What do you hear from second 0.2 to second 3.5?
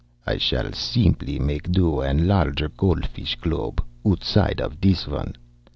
I shall simply make a new and larger gold fish